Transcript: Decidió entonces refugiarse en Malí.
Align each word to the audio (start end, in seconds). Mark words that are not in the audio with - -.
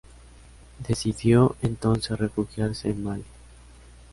Decidió 0.87 1.55
entonces 1.61 2.17
refugiarse 2.17 2.89
en 2.89 3.03
Malí. 3.03 3.23